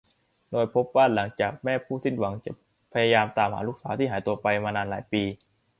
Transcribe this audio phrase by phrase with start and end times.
[0.51, 2.33] โดยพบว่าหลังจากแม่ผู้สิ้นหวัง
[2.93, 5.23] พยายามตามหาลูกสาวที่หายตัวไปมานานหลายปี